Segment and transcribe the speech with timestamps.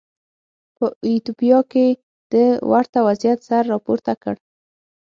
[0.75, 1.87] په ایتوپیا کې
[2.33, 2.33] د
[2.71, 4.35] ورته وضعیت سر راپورته کړ.